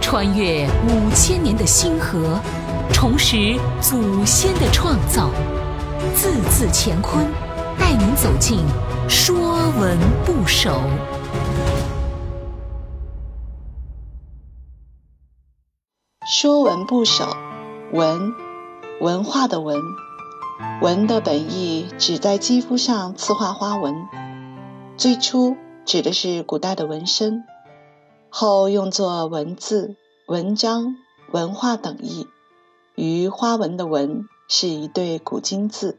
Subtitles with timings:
[0.00, 2.40] 穿越五千年的星河，
[2.92, 5.30] 重拾祖先的创造，
[6.14, 7.24] 字字乾坤，
[7.78, 8.58] 带您走进
[9.08, 9.36] 《说
[9.78, 10.70] 文不首》。
[16.32, 17.24] 《说文部首》
[17.92, 18.32] 文，
[19.00, 19.78] 文化的文。
[20.82, 23.94] 文的本意指在肌肤上刺画花纹，
[24.96, 27.44] 最初指的是古代的纹身，
[28.30, 30.96] 后用作文字、文章、
[31.32, 32.26] 文化等意。
[32.94, 35.98] 与花纹的纹是一对古今字。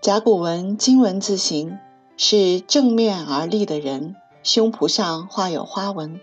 [0.00, 1.78] 甲骨文金文字形
[2.16, 6.20] 是正面而立的人，胸脯上画有花纹，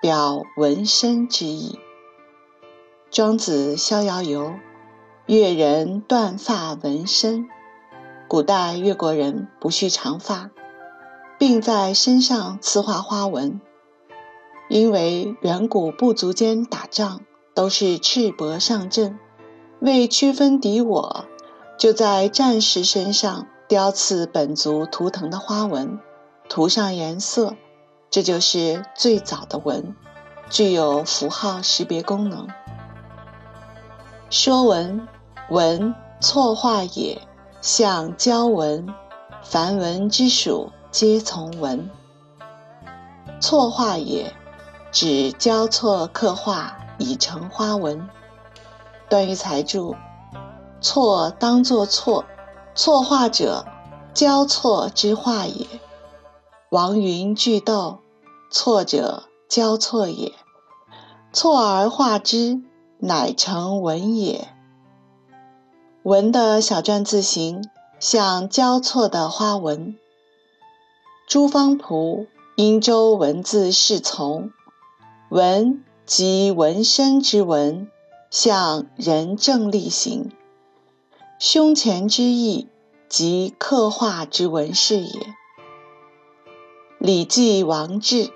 [0.00, 1.78] 表纹身之意。
[3.10, 4.54] 庄子逍遥游。
[5.26, 7.48] 越人断发纹身，
[8.28, 10.52] 古代越国人不蓄长发，
[11.36, 13.60] 并在身上刺画花纹。
[14.68, 17.20] 因为远古部族间打仗
[17.54, 19.18] 都是赤膊上阵，
[19.80, 21.24] 为区分敌我，
[21.78, 25.98] 就在战士身上雕刺本族图腾的花纹，
[26.48, 27.54] 涂上颜色，
[28.10, 29.94] 这就是最早的纹，
[30.50, 32.48] 具有符号识别功能。
[34.30, 35.06] 说文。
[35.48, 37.22] 文错画也，
[37.60, 38.92] 象交文，
[39.44, 41.88] 凡文之属皆从文。
[43.40, 44.34] 错画也，
[44.98, 48.08] 指交错刻画已成花纹。
[49.10, 49.94] 段玉裁注：
[50.80, 52.24] 错当作错，
[52.74, 53.66] 错画者，
[54.14, 55.66] 交错之画也。
[56.70, 57.98] 王云句读：
[58.50, 60.32] 错者交错也，
[61.30, 62.62] 错而画之，
[62.96, 64.48] 乃成文也。
[66.04, 67.62] 文的小篆字形
[68.00, 69.94] 像交错的花纹。
[71.28, 72.22] 朱方璞
[72.56, 74.44] 《殷周文字侍从》：
[75.28, 77.90] 文即纹身之纹，
[78.30, 80.30] 向人正立行。
[81.40, 82.68] 胸前之意，
[83.08, 85.20] 即刻画之纹饰也。
[87.00, 88.26] 《礼记·王志》：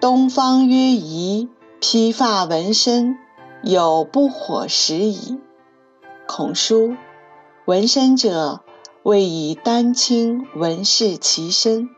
[0.00, 1.50] 东方曰夷，
[1.80, 3.18] 披发纹身，
[3.62, 5.38] 有不火食矣。
[6.26, 6.96] 孔书，
[7.66, 8.62] 纹身者
[9.02, 11.90] 谓以丹青纹饰其身。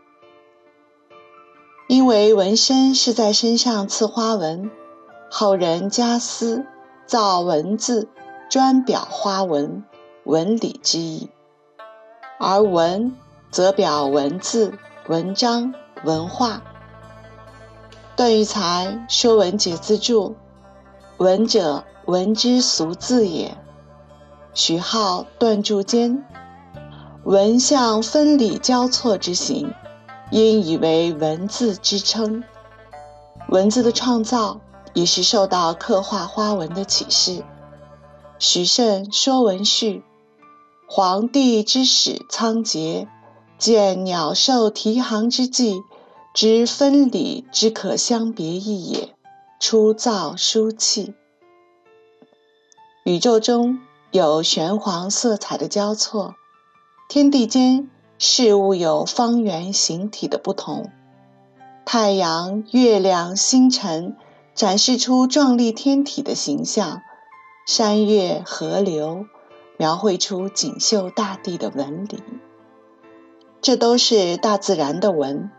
[1.93, 4.71] 因为纹身是在身上刺花纹，
[5.31, 6.65] 后人加丝
[7.05, 8.09] 造文字，
[8.49, 9.85] 专表花纹、
[10.25, 11.29] 纹理之意。
[12.41, 13.15] 而文
[13.51, 14.73] 则表文字、
[15.09, 16.63] 文章、文化。
[18.17, 20.31] 段玉裁《说文解字注》：
[21.19, 23.55] 文者，文之俗字也。
[24.55, 26.25] 徐浩断注间，
[27.25, 29.75] 文象分理交错之形，
[30.33, 32.43] 因以为文字之称。
[33.49, 34.61] 文字的创造
[34.95, 37.45] 也是受到刻画花纹的启示。
[38.39, 39.99] 徐慎《说文序》：
[40.89, 43.07] 黄帝之始仓颉，
[43.59, 45.83] 见鸟兽啼行之际，
[46.35, 49.15] 知分理之可相别异也，
[49.61, 51.15] 初造书契。
[53.05, 53.79] 宇宙中。
[54.11, 56.35] 有玄黄色彩的交错，
[57.09, 57.89] 天地间
[58.25, 60.93] 事物有方圆形体的不同，
[61.85, 64.17] 太阳、月亮、星辰
[64.55, 67.03] 展示出壮丽天体的形象，
[67.67, 69.27] 山岳、河流
[69.77, 72.23] 描绘出锦绣大地的纹理，
[73.61, 75.51] 这都是大自然的纹。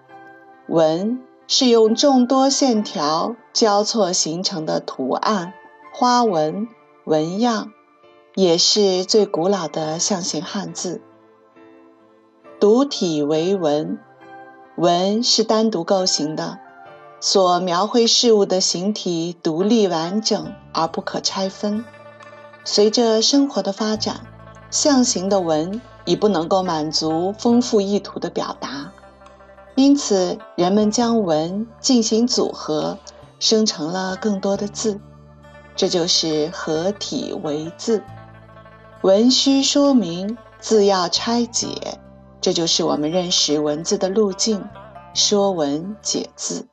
[0.70, 5.52] 纹是用众多线条交错形成的图案、
[5.94, 6.70] 花纹、
[7.04, 7.74] 纹样。
[8.36, 11.02] 也是最古老的象形汉字。
[12.64, 14.00] 独体为文，
[14.78, 16.60] 文是单独构形的，
[17.20, 21.84] 所描绘事物的形体独立完整而不可拆分。
[22.64, 24.22] 随着生活的发展，
[24.72, 28.94] 象形的文已不能够满足丰富意图的表达，
[29.76, 32.98] 因此人们将文进行组合，
[33.40, 35.02] 生成了更多的字，
[35.76, 38.02] 这就是合体为字。
[39.02, 42.00] 文需说明，字要拆解，
[42.44, 44.68] 这就是我们认识文字的路径。
[45.14, 46.68] 说文解字，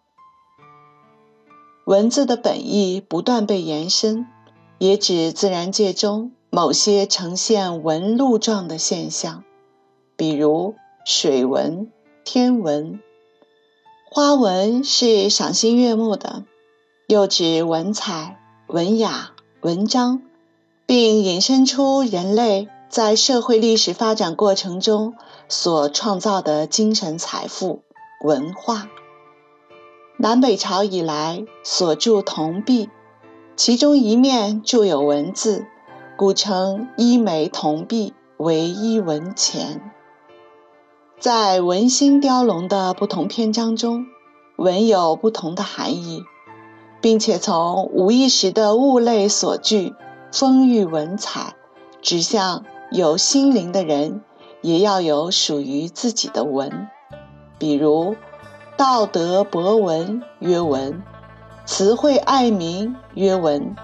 [1.84, 4.26] 文字的本意不断被延伸，
[4.78, 9.44] 也指自然界中某些呈现纹路状的现象，
[10.16, 10.74] 比如
[11.04, 11.92] 水纹、
[12.24, 12.98] 天纹。
[14.10, 16.44] 花纹是赏心悦目的，
[17.06, 19.30] 又指文采、文雅、
[19.60, 20.22] 文章。
[20.86, 25.14] 并引申出人类在社会历史发展过程中
[25.48, 27.84] 所创造的精神财富——
[28.26, 28.88] 文化。
[30.16, 32.90] 南北朝以来所铸铜币，
[33.54, 35.66] 其中一面铸有文字，
[36.16, 39.92] 故称一枚铜币为一文钱。
[41.20, 44.06] 在文心雕龙的不同篇章中，
[44.56, 46.24] 文有不同的含义，
[47.00, 49.94] 并且从无意识的物类所具
[50.32, 51.54] 丰裕文采，
[52.02, 54.22] 指向有心灵的人
[54.62, 56.88] 也要有属于自己的文，
[57.58, 58.16] 比如。
[58.76, 61.02] 道德博文曰文，
[61.66, 63.76] 词汇爱民曰文，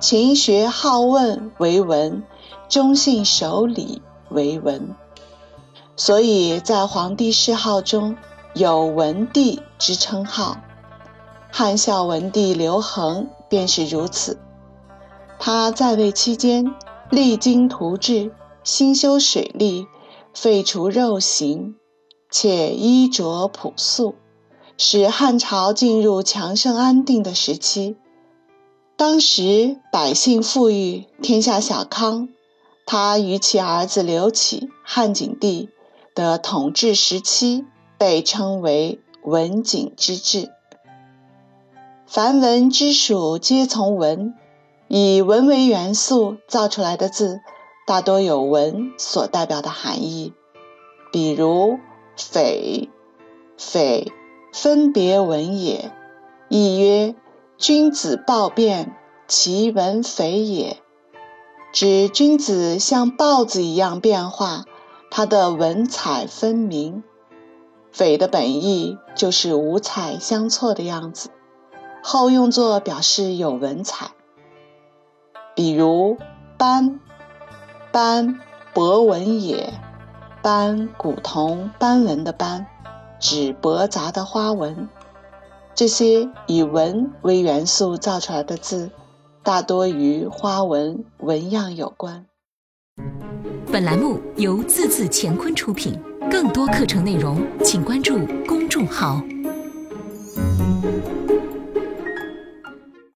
[0.00, 2.22] 勤学好问为文，
[2.66, 4.00] 忠信守礼
[4.30, 4.94] 为文。
[5.96, 8.16] 所以在皇帝谥号中
[8.54, 10.56] 有文帝之称号。
[11.52, 14.38] 汉孝文帝刘恒便是如此。
[15.38, 16.74] 他在位期间，
[17.10, 18.32] 励精图治，
[18.68, 19.86] 兴修水利，
[20.34, 21.76] 废除肉刑，
[22.30, 24.16] 且衣着朴素。
[24.76, 27.96] 使汉朝进入强盛安定的时期。
[28.94, 32.28] 当时百姓富裕，天下小康。
[32.84, 35.70] 他与其儿子刘启、汉景帝
[36.14, 37.64] 的统治时期
[37.96, 40.50] 被称为文景之治。
[42.06, 44.34] 凡文之属皆从文，
[44.88, 47.40] 以文为元素造出来的字，
[47.88, 50.34] 大多有文所代表的含义，
[51.10, 51.78] 比如
[52.18, 52.90] “匪
[53.56, 54.12] ”，“匪”。
[54.52, 55.90] 分别文也，
[56.50, 57.14] 亦曰
[57.56, 58.94] 君子豹变，
[59.26, 60.76] 其文匪也。
[61.72, 64.64] 指君子像豹子一样变化，
[65.10, 67.02] 他的文采分明。
[67.90, 71.30] 匪的本意就是五彩相错的样子，
[72.02, 74.10] 后用作表示有文采。
[75.54, 76.18] 比如
[76.58, 77.00] 斑，
[77.92, 78.38] 斑
[78.74, 79.72] 博文也，
[80.42, 82.66] 斑古铜斑纹的斑。
[83.20, 84.88] 指驳杂的花纹，
[85.74, 88.92] 这些以文为元素造出来的字，
[89.42, 92.26] 大多与花纹纹样有关。
[93.72, 96.00] 本栏目由字字乾坤出品，
[96.30, 99.20] 更多课程内容请关注公众号。